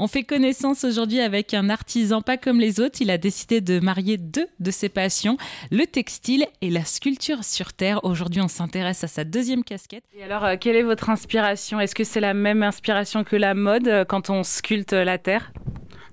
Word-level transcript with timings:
On 0.00 0.08
fait 0.08 0.24
connaissance 0.24 0.82
aujourd'hui 0.82 1.20
avec 1.20 1.54
un 1.54 1.70
artisan 1.70 2.20
pas 2.20 2.36
comme 2.36 2.58
les 2.58 2.80
autres. 2.80 3.00
Il 3.00 3.12
a 3.12 3.18
décidé 3.18 3.60
de 3.60 3.78
marier 3.78 4.16
deux 4.16 4.48
de 4.58 4.70
ses 4.72 4.88
passions, 4.88 5.36
le 5.70 5.86
textile 5.86 6.46
et 6.60 6.70
la 6.70 6.84
sculpture 6.84 7.44
sur 7.44 7.72
terre. 7.72 8.04
Aujourd'hui, 8.04 8.40
on 8.40 8.48
s'intéresse 8.48 9.04
à 9.04 9.06
sa 9.06 9.22
deuxième 9.22 9.62
casquette. 9.62 10.02
Et 10.16 10.24
alors, 10.24 10.44
euh, 10.44 10.56
quelle 10.60 10.74
est 10.74 10.82
votre 10.82 11.10
inspiration? 11.10 11.78
Est-ce 11.78 11.94
que 11.94 12.02
c'est 12.02 12.20
la 12.20 12.34
même 12.34 12.64
inspiration 12.64 13.22
que 13.22 13.36
la 13.36 13.54
mode 13.54 13.86
euh, 13.86 14.04
quand 14.04 14.30
on 14.30 14.42
sculpte 14.42 14.92
la 14.92 15.16
terre? 15.18 15.52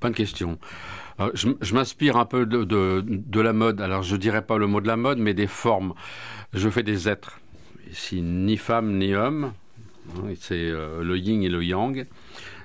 Bonne 0.00 0.14
question. 0.14 0.58
Euh, 1.20 1.30
je, 1.34 1.74
m'inspire 1.74 2.16
un 2.16 2.24
peu 2.24 2.46
de, 2.46 2.64
de, 2.64 3.40
la 3.40 3.52
mode. 3.52 3.82
Alors, 3.82 4.02
je 4.02 4.16
dirais 4.16 4.42
pas 4.42 4.56
le 4.56 4.66
mot 4.66 4.80
de 4.80 4.88
la 4.88 4.96
mode, 4.96 5.18
mais 5.18 5.34
des 5.34 5.46
formes. 5.46 5.92
Je 6.54 6.70
fais 6.70 6.82
des 6.82 7.10
êtres. 7.10 7.40
Ici, 7.90 8.22
ni 8.22 8.56
femme 8.56 8.96
ni 8.96 9.14
homme. 9.14 9.52
Hein, 10.16 10.32
c'est 10.40 10.70
le 10.70 11.18
yin 11.18 11.42
et 11.42 11.48
le 11.48 11.62
yang 11.62 12.06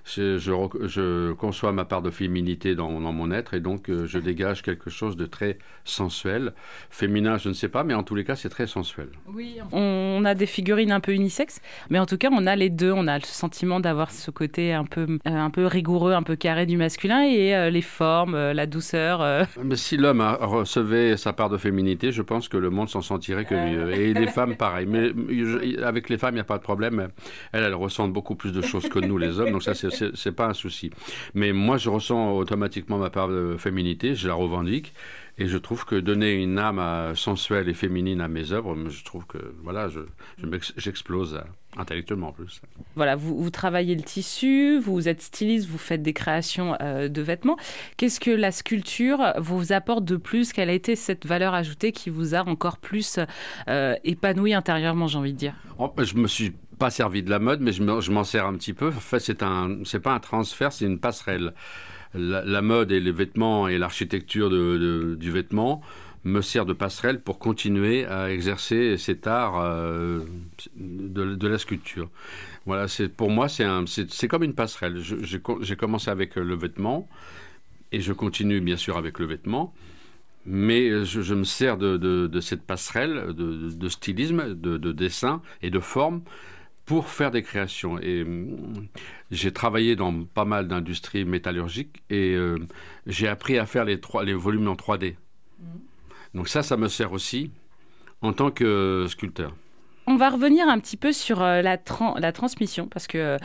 je, 0.05 0.38
je, 0.38 1.33
conçois 1.33 1.71
ma 1.71 1.86
part 1.86 2.01
de 2.01 2.09
féminité 2.09 2.75
dans, 2.75 2.89
mon 2.89 3.32
être 3.32 3.54
et 3.54 3.60
donc 3.60 3.89
euh, 3.89 4.05
je 4.05 4.19
dégage 4.19 4.61
quelque 4.61 4.89
chose 4.89 5.15
de 5.15 5.25
très 5.25 5.57
sensuel. 5.83 6.54
Féminin, 6.89 7.37
je 7.37 7.50
ne 7.50 7.54
sais 7.54 7.69
pas, 7.69 7.83
mais 7.83 7.93
en 7.93 8.04
tous 8.04 8.15
les 8.15 8.24
cas, 8.24 8.36
c'est 8.36 8.50
très 8.50 8.68
sensuel. 8.68 9.10
Oui, 9.33 9.60
on 9.71 10.24
a 10.25 10.33
des 10.36 10.46
figurines 10.46 10.91
un 10.91 11.00
peu 11.00 11.14
unisexes, 11.14 11.61
mais 11.89 12.00
en 12.00 12.05
tout 12.05 12.18
cas, 12.18 12.29
on 12.32 12.47
a 12.47 12.55
les 12.55 12.69
deux. 12.69 12.91
On 12.91 13.07
a 13.07 13.18
le 13.18 13.25
sentiment 13.25 13.79
d'avoir 13.79 14.11
ce 14.11 14.32
côté 14.32 14.74
un 14.74 14.86
peu, 14.86 15.01
euh, 15.01 15.29
un 15.29 15.50
peu 15.50 15.65
rigoureux, 15.65 16.13
un 16.13 16.24
peu 16.24 16.36
carré 16.36 16.65
du 16.65 16.77
masculin 16.77 17.24
et 17.24 17.55
euh, 17.55 17.69
les 17.69 17.82
formes, 17.82 18.52
la 18.52 18.65
douceur. 18.65 19.47
Mais 19.63 19.75
si 19.75 19.97
l'homme 19.97 20.21
recevait 20.41 21.18
sa 21.18 21.33
part 21.33 21.49
de 21.49 21.57
féminité, 21.57 22.11
je 22.11 22.21
pense 22.21 22.47
que 22.47 22.57
le 22.57 22.69
monde 22.69 22.89
s'en 22.89 23.02
sentirait 23.02 23.46
que 23.46 23.55
mieux. 23.55 23.91
Et 23.93 24.13
les 24.13 24.27
femmes, 24.27 24.55
pareil. 24.55 24.88
Mais 24.88 25.11
avec 25.83 26.10
les 26.10 26.18
femmes, 26.18 26.33
il 26.33 26.38
n'y 26.38 26.41
a 26.41 26.46
pas 26.46 26.57
de 26.57 26.63
problème. 26.63 27.10
Elles, 27.52 27.63
elles 27.63 27.75
ressentent 27.75 28.13
beaucoup 28.13 28.36
plus 28.36 28.52
de 28.52 28.61
choses 28.61 28.89
que 28.89 28.99
nous, 28.99 29.18
les 29.18 29.39
hommes. 29.39 29.52
Donc 29.52 29.63
ça, 29.63 29.74
c'est 29.74 29.90
c'est 29.91 30.31
pas 30.31 30.47
un 30.47 30.54
souci. 30.54 30.91
Mais 31.33 31.54
moi, 31.54 31.77
je 31.77 31.89
ressens 31.89 32.33
automatiquement 32.33 32.97
ma 32.97 33.09
part 33.09 33.27
de 33.27 33.55
féminité, 33.58 34.16
je 34.16 34.27
la 34.27 34.33
revendique. 34.33 34.94
Et 35.38 35.47
je 35.47 35.57
trouve 35.57 35.85
que 35.85 35.95
donner 35.95 36.33
une 36.33 36.59
âme 36.59 37.16
sensuelle 37.16 37.69
et 37.69 37.73
féminine 37.73 38.21
à 38.21 38.27
mes 38.27 38.51
œuvres, 38.51 38.77
je 38.89 39.03
trouve 39.03 39.25
que 39.25 39.55
voilà, 39.63 39.88
j'explose 40.77 41.39
je, 41.41 41.79
intellectuellement 41.81 42.27
en 42.27 42.31
plus. 42.33 42.61
Voilà, 42.95 43.16
vous, 43.16 43.41
vous, 43.41 43.49
travaillez 43.49 43.95
le 43.95 44.03
tissu, 44.03 44.79
vous 44.79 45.07
êtes 45.07 45.21
styliste, 45.21 45.67
vous 45.67 45.77
faites 45.77 46.03
des 46.03 46.13
créations 46.13 46.75
euh, 46.81 47.07
de 47.07 47.21
vêtements. 47.21 47.57
Qu'est-ce 47.97 48.19
que 48.19 48.29
la 48.29 48.51
sculpture 48.51 49.33
vous 49.38 49.71
apporte 49.71 50.05
de 50.05 50.17
plus? 50.17 50.53
Quelle 50.53 50.69
a 50.69 50.73
été 50.73 50.95
cette 50.95 51.25
valeur 51.25 51.53
ajoutée 51.53 51.91
qui 51.91 52.09
vous 52.09 52.35
a 52.35 52.47
encore 52.47 52.77
plus 52.77 53.19
euh, 53.69 53.95
épanoui 54.03 54.53
intérieurement, 54.53 55.07
j'ai 55.07 55.17
envie 55.17 55.33
de 55.33 55.39
dire? 55.39 55.55
Oh, 55.79 55.91
Je 55.97 56.16
me 56.16 56.27
suis 56.27 56.53
pas 56.81 56.89
servi 56.89 57.21
de 57.21 57.29
la 57.29 57.37
mode, 57.37 57.61
mais 57.61 57.73
je 57.73 58.11
m'en 58.11 58.23
sers 58.23 58.47
un 58.47 58.55
petit 58.55 58.73
peu. 58.73 58.87
En 58.87 59.05
fait, 59.11 59.19
c'est 59.19 59.43
un, 59.43 59.77
c'est 59.83 59.99
pas 59.99 60.15
un 60.15 60.19
transfert, 60.19 60.73
c'est 60.73 60.85
une 60.85 60.97
passerelle. 60.97 61.53
La, 62.15 62.61
mode 62.63 62.91
et 62.91 62.99
les 62.99 63.11
vêtements 63.11 63.67
et 63.67 63.77
l'architecture 63.77 64.49
de, 64.49 65.15
du 65.17 65.29
vêtement 65.31 65.81
me 66.23 66.41
sert 66.41 66.65
de 66.65 66.73
passerelle 66.73 67.21
pour 67.21 67.38
continuer 67.38 68.05
à 68.05 68.31
exercer 68.31 68.97
cet 68.97 69.27
art 69.27 69.61
euh, 69.61 70.21
de, 70.75 71.47
la 71.47 71.59
sculpture. 71.59 72.09
Voilà, 72.65 72.88
c'est 72.88 73.09
pour 73.09 73.29
moi 73.29 73.47
c'est 73.47 73.67
c'est 74.09 74.27
comme 74.27 74.43
une 74.43 74.55
passerelle. 74.55 74.97
J'ai 75.01 75.75
commencé 75.75 76.09
avec 76.09 76.35
le 76.35 76.55
vêtement 76.55 77.07
et 77.91 78.01
je 78.01 78.11
continue 78.11 78.59
bien 78.59 78.77
sûr 78.77 78.97
avec 78.97 79.19
le 79.19 79.27
vêtement. 79.27 79.71
Mais 80.47 81.05
je, 81.05 81.21
je 81.21 81.35
me 81.35 81.43
sers 81.43 81.77
de, 81.77 82.39
cette 82.41 82.63
passerelle 82.63 83.33
de, 83.35 83.89
stylisme, 83.89 84.55
de, 84.55 84.91
dessin 84.91 85.43
et 85.61 85.69
de 85.69 85.79
forme 85.79 86.23
pour 86.85 87.09
faire 87.09 87.31
des 87.31 87.43
créations. 87.43 87.99
Et 87.99 88.23
hum, 88.23 88.87
j'ai 89.29 89.51
travaillé 89.51 89.95
dans 89.95 90.23
pas 90.23 90.45
mal 90.45 90.67
d'industries 90.67 91.25
métallurgiques 91.25 92.03
et 92.09 92.33
euh, 92.35 92.57
j'ai 93.07 93.27
appris 93.27 93.57
à 93.57 93.65
faire 93.65 93.85
les, 93.85 93.99
trois, 93.99 94.23
les 94.23 94.33
volumes 94.33 94.67
en 94.67 94.75
3D. 94.75 95.15
Mmh. 95.59 95.65
Donc 96.33 96.47
ça, 96.47 96.63
ça 96.63 96.77
me 96.77 96.88
sert 96.88 97.13
aussi 97.13 97.51
en 98.21 98.33
tant 98.33 98.51
que 98.51 99.06
sculpteur. 99.09 99.56
On 100.11 100.17
va 100.17 100.29
revenir 100.29 100.67
un 100.67 100.77
petit 100.77 100.97
peu 100.97 101.13
sur 101.13 101.41
euh, 101.41 101.61
la, 101.61 101.77
la 102.17 102.31
transmission 102.33 102.85
parce 102.88 103.07
que 103.07 103.38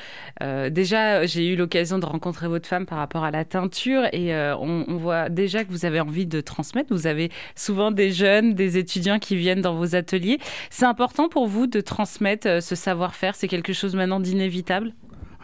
euh, 0.43 0.69
déjà 0.69 1.25
j'ai 1.25 1.47
eu 1.47 1.55
l'occasion 1.55 2.01
de 2.01 2.07
rencontrer 2.07 2.49
votre 2.49 2.67
femme 2.69 2.87
par 2.87 2.99
rapport 2.99 3.23
à 3.23 3.31
la 3.31 3.45
teinture 3.45 4.03
et 4.13 4.35
euh, 4.35 4.57
on, 4.57 4.97
voit 4.97 5.29
déjà 5.29 5.63
que 5.63 5.71
vous 5.71 5.85
avez 5.85 6.01
envie 6.01 6.27
de 6.27 6.41
transmettre. 6.41 6.93
Vous 6.93 7.07
avez 7.07 7.31
souvent 7.55 7.93
des 7.93 8.11
jeunes, 8.11 8.55
des 8.55 8.79
étudiants 8.79 9.21
qui 9.21 9.37
viennent 9.37 9.61
dans 9.61 9.77
vos 9.77 9.95
ateliers. 9.95 10.41
C'est 10.69 10.87
important 10.87 11.29
pour 11.29 11.47
vous 11.47 11.69
de 11.69 11.81
transmettre 11.81 12.61
ce 12.61 12.75
savoir-faire? 12.75 13.37
C'est 13.37 13.47
quelque 13.47 13.73
chose 13.73 13.95
maintenant 13.95 14.19
d'inévitable? 14.19 14.93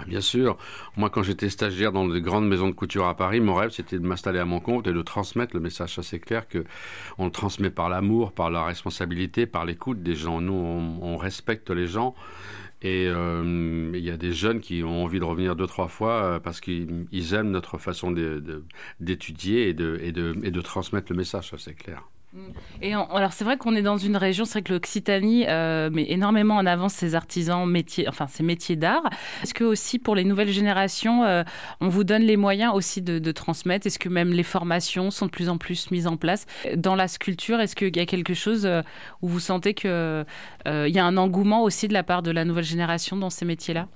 Ah, 0.02 0.08
bien 0.08 0.20
sûr. 0.20 0.56
Moi, 0.96 1.10
quand 1.10 1.22
j'étais 1.22 1.48
stagiaire 1.48 1.92
dans 1.92 2.08
des 2.08 2.20
grandes 2.20 2.48
maisons 2.48 2.68
de 2.68 2.74
couture 2.74 3.06
à 3.06 3.16
Paris, 3.16 3.40
mon 3.40 3.54
rêve, 3.54 3.70
c'était 3.70 3.98
de 3.98 4.06
m'installer 4.06 4.38
à 4.38 4.44
mon 4.44 4.60
compte 4.60 4.86
et 4.86 4.92
de 4.92 5.02
transmettre 5.02 5.54
le 5.54 5.60
message 5.60 5.98
assez 5.98 6.18
clair 6.18 6.48
que 6.48 6.64
on 7.18 7.26
le 7.26 7.30
transmet 7.30 7.70
par 7.70 7.88
l'amour, 7.88 8.32
par 8.32 8.50
la 8.50 8.64
responsabilité, 8.64 9.46
par 9.46 9.64
l'écoute 9.64 10.02
des 10.02 10.14
gens. 10.16 10.40
Nous, 10.40 10.52
on, 10.52 11.16
respecte 11.16 11.70
les 11.70 11.86
gens. 11.86 12.16
Et 12.80 13.06
euh, 13.06 13.92
il 13.94 14.04
y 14.04 14.10
a 14.10 14.16
des 14.16 14.32
jeunes 14.32 14.60
qui 14.60 14.82
ont 14.82 15.04
envie 15.04 15.20
de 15.20 15.24
revenir 15.24 15.54
deux, 15.54 15.68
trois 15.68 15.86
fois 15.86 16.24
euh, 16.24 16.38
parce 16.40 16.60
qu'ils 16.60 17.34
aiment 17.34 17.52
notre 17.52 17.78
façon 17.78 18.10
d'étudier 18.98 19.72
de, 19.72 19.98
de, 20.10 20.36
et 20.42 20.50
de 20.50 20.60
transmettre 20.60 21.12
le 21.12 21.16
message, 21.16 21.50
ça 21.50 21.58
c'est 21.58 21.74
clair. 21.74 22.02
Alors 22.82 23.32
c'est 23.32 23.44
vrai 23.44 23.56
qu'on 23.58 23.76
est 23.76 23.82
dans 23.82 23.98
une 23.98 24.16
région, 24.16 24.44
c'est 24.44 24.52
vrai 24.52 24.62
que 24.62 24.72
l'Occitanie 24.72 25.44
euh, 25.48 25.90
met 25.90 26.06
énormément 26.10 26.56
en 26.56 26.66
avant 26.66 26.88
ses 26.88 27.14
artisans 27.14 27.68
métiers, 27.68 28.08
enfin 28.08 28.26
ses 28.26 28.42
métiers 28.42 28.76
d'art. 28.76 29.08
Est-ce 29.42 29.54
que 29.54 29.64
aussi 29.64 29.98
pour 29.98 30.14
les 30.14 30.24
nouvelles 30.24 30.50
générations, 30.50 31.24
euh, 31.24 31.42
on 31.80 31.88
vous 31.88 32.04
donne 32.04 32.22
les 32.22 32.36
moyens 32.36 32.74
aussi 32.74 33.02
de, 33.02 33.32
transmettre? 33.32 33.86
Est-ce 33.86 33.98
que 33.98 34.08
même 34.08 34.32
les 34.32 34.42
formations 34.42 35.10
sont 35.10 35.26
de 35.26 35.30
plus 35.30 35.48
en 35.48 35.58
plus 35.58 35.90
mises 35.90 36.06
en 36.06 36.16
place? 36.16 36.46
Dans 36.76 36.94
la 36.94 37.08
sculpture 37.08 37.60
Est-ce 37.60 37.76
qu'il 37.76 37.96
y 37.96 38.00
a 38.00 38.06
quelque 38.06 38.34
chose 38.34 38.66
euh, 38.66 38.82
où 39.20 39.28
vous 39.28 39.40
sentez 39.40 39.74
qu'il 39.74 39.90
il 40.66 40.94
y 40.94 40.98
a 40.98 41.04
un 41.04 41.16
engouement 41.16 41.62
aussi 41.62 41.88
de 41.88 41.92
la 41.92 42.02
part 42.02 42.22
de 42.22 42.30
la 42.30 42.44
nouvelle 42.44 42.64
génération 42.64 43.16
dans 43.16 43.30
ces 43.30 43.44
métiers-là? 43.44 43.88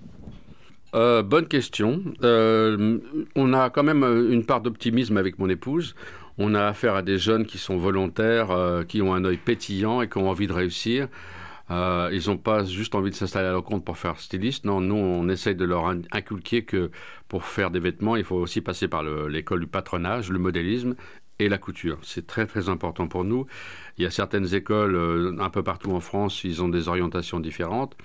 Bonne 0.92 1.46
question. 1.46 2.02
on 2.22 3.52
a 3.52 3.70
quand 3.70 3.82
même 3.82 4.02
une 4.30 4.44
part 4.44 4.60
d'optimisme 4.60 5.16
avec 5.16 5.38
mon 5.38 5.48
épouse 5.48 5.94
on 6.38 6.54
a 6.54 6.66
affaire 6.66 6.94
à 6.94 7.02
des 7.02 7.18
jeunes 7.18 7.46
qui 7.46 7.58
sont 7.58 7.76
volontaires, 7.76 8.50
euh, 8.50 8.84
qui 8.84 9.02
ont 9.02 9.14
un 9.14 9.24
œil 9.24 9.38
pétillant 9.38 10.02
et 10.02 10.08
qui 10.08 10.18
ont 10.18 10.28
envie 10.28 10.46
de 10.46 10.52
réussir. 10.52 11.08
Euh, 11.70 12.10
ils 12.12 12.28
n'ont 12.28 12.36
pas 12.36 12.64
juste 12.64 12.94
envie 12.94 13.10
de 13.10 13.16
s'installer 13.16 13.48
à 13.48 13.52
leur 13.52 13.64
compte 13.64 13.84
pour 13.84 13.98
faire 13.98 14.18
styliste. 14.20 14.64
Non, 14.64 14.80
nous, 14.80 14.94
on 14.94 15.28
essaye 15.28 15.56
de 15.56 15.64
leur 15.64 15.86
inculquer 16.12 16.64
que 16.64 16.90
pour 17.28 17.44
faire 17.44 17.70
des 17.70 17.80
vêtements, 17.80 18.16
il 18.16 18.24
faut 18.24 18.36
aussi 18.36 18.60
passer 18.60 18.86
par 18.86 19.02
l'école 19.02 19.60
du 19.60 19.66
patronage, 19.66 20.30
le 20.30 20.38
modélisme 20.38 20.94
et 21.38 21.48
la 21.48 21.58
couture. 21.58 21.98
C'est 22.02 22.26
très 22.26 22.46
très 22.46 22.68
important 22.68 23.08
pour 23.08 23.24
nous. 23.24 23.46
Il 23.98 24.04
y 24.04 24.06
a 24.06 24.10
certaines 24.10 24.54
écoles 24.54 24.94
euh, 24.94 25.36
un 25.40 25.50
peu 25.50 25.62
partout 25.62 25.92
en 25.92 26.00
France, 26.00 26.44
ils 26.44 26.62
ont 26.62 26.68
des 26.68 26.88
orientations 26.88 27.40
différentes. 27.40 27.96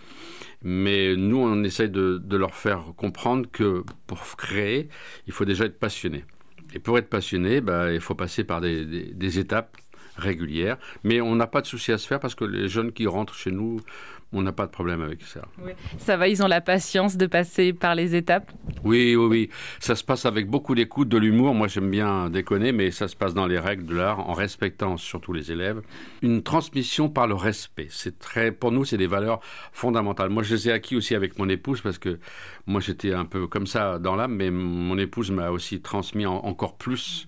Mais 0.64 1.16
nous, 1.16 1.38
on 1.38 1.64
essaye 1.64 1.90
de 1.90 2.38
leur 2.38 2.56
faire 2.56 2.94
comprendre 2.96 3.48
que 3.52 3.84
pour 4.06 4.20
créer, 4.38 4.90
il 5.28 5.34
faut 5.34 5.46
déjà 5.46 5.66
être 5.66 5.80
passionné. 5.80 6.24
Et 6.74 6.80
pour 6.80 6.98
être 6.98 7.10
passionné, 7.10 7.62
bah, 7.62 7.92
il 7.92 8.00
faut 8.00 8.16
passer 8.16 8.44
par 8.44 8.62
des, 8.62 9.40
étapes 9.40 9.78
régulières. 10.18 10.78
Mais 11.04 11.22
on 11.22 11.36
n'a 11.36 11.48
pas 11.48 11.62
de 11.62 11.68
souci 11.68 11.92
à 11.92 11.98
se 11.98 12.08
faire 12.08 12.20
parce 12.20 12.36
que 12.36 12.46
les 12.46 12.68
jeunes 12.68 12.92
qui 12.92 13.08
rentrent 13.08 13.36
chez 13.36 13.52
nous, 13.52 13.80
on 14.34 14.42
n'a 14.42 14.52
pas 14.52 14.66
de 14.66 14.72
problème 14.72 15.02
avec 15.02 15.22
ça. 15.24 15.42
Ça 15.98 16.18
va, 16.18 16.28
ils 16.28 16.42
ont 16.44 16.48
la 16.48 16.62
patience 16.62 17.18
de 17.18 17.26
passer 17.26 17.74
par 17.74 17.96
les 17.96 18.16
étapes 18.16 18.52
Oui, 18.84 19.16
oui, 19.16 19.26
oui. 19.26 19.50
Ça 19.80 19.96
se 19.96 20.04
passe 20.04 20.26
avec 20.26 20.48
beaucoup 20.48 20.74
d'écoute, 20.76 21.08
de 21.08 21.18
l'humour. 21.18 21.54
Moi, 21.54 21.68
j'aime 21.68 21.90
bien 21.90 22.30
déconner, 22.30 22.72
mais 22.72 22.92
ça 22.92 23.08
se 23.08 23.16
passe 23.16 23.34
dans 23.34 23.46
les 23.46 23.60
règles 23.60 23.86
de 23.86 23.96
l'art, 23.96 24.28
en 24.28 24.34
respectant 24.34 24.98
surtout 24.98 25.34
les 25.34 25.52
élèves. 25.52 25.82
Une 26.22 26.42
transmission 26.42 27.10
par 27.10 27.28
le 27.28 27.36
respect. 27.36 27.88
C'est 27.90 28.18
très, 28.18 28.52
pour 28.52 28.72
nous, 28.72 28.86
c'est 28.86 28.98
des 28.98 29.08
valeurs 29.08 29.40
fondamentales. 29.72 30.30
Moi, 30.30 30.44
je 30.44 30.56
les 30.56 30.70
ai 30.70 30.72
acquis 30.72 30.96
aussi 30.96 31.16
avec 31.16 31.38
mon 31.38 31.48
épouse 31.50 31.82
parce 31.82 31.98
que 31.98 32.20
moi, 32.66 32.82
j'étais 32.82 33.14
un 33.14 33.26
peu 33.26 33.48
comme 33.48 33.68
ça 33.68 34.00
dans 34.00 34.16
l'âme, 34.16 34.36
mais 34.36 34.50
mon 34.50 34.98
épouse 34.98 35.32
m'a 35.32 35.52
aussi 35.52 35.82
transmis 35.82 36.26
encore 36.26 36.78
plus 36.78 37.26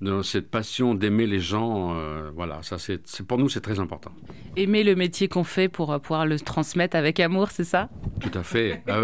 dans 0.00 0.22
cette 0.22 0.50
passion 0.50 0.94
d'aimer 0.94 1.26
les 1.26 1.40
gens. 1.40 1.94
Euh, 1.94 2.30
voilà, 2.34 2.62
ça 2.62 2.78
c'est 2.78 3.00
pour 3.26 3.38
nous 3.38 3.48
c'est 3.48 3.60
très 3.60 3.80
important. 3.80 4.12
Aimer 4.56 4.82
le 4.82 4.94
métier 4.94 5.28
qu'on 5.28 5.44
fait 5.44 5.68
pour 5.68 5.92
euh, 5.92 5.98
pouvoir 5.98 6.26
le 6.26 6.38
transmettre 6.38 6.96
avec 6.96 7.20
amour, 7.20 7.50
c'est 7.50 7.64
ça? 7.64 7.88
Tout 8.20 8.36
à 8.38 8.42
fait. 8.42 8.82
Ah 8.88 9.00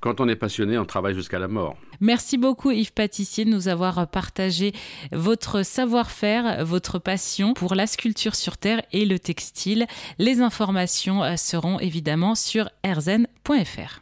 Quand 0.00 0.20
on 0.20 0.28
est 0.28 0.36
passionné, 0.36 0.78
on 0.78 0.84
travaille 0.84 1.14
jusqu'à 1.14 1.38
la 1.38 1.48
mort. 1.48 1.76
Merci 2.00 2.36
beaucoup 2.36 2.72
Yves 2.72 2.92
Pâtissier 2.92 3.44
de 3.44 3.50
nous 3.50 3.68
avoir 3.68 4.08
partagé 4.08 4.72
votre 5.12 5.64
savoir-faire, 5.64 6.64
votre 6.64 6.98
passion 6.98 7.54
pour 7.54 7.76
la 7.76 7.86
sculpture 7.86 8.34
sur 8.34 8.56
terre 8.56 8.82
et 8.92 9.04
le 9.04 9.18
textile. 9.18 9.86
Les 10.18 10.40
informations 10.40 11.22
euh, 11.22 11.36
seront 11.36 11.78
évidemment 11.78 12.34
sur 12.34 12.68
erzen.fr. 12.82 14.00